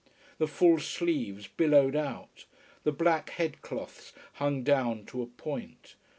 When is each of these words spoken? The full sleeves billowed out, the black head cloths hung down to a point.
The 0.39 0.47
full 0.47 0.79
sleeves 0.79 1.45
billowed 1.45 1.95
out, 1.95 2.45
the 2.83 2.91
black 2.91 3.29
head 3.29 3.61
cloths 3.61 4.13
hung 4.33 4.63
down 4.63 5.05
to 5.05 5.21
a 5.21 5.27
point. 5.27 5.93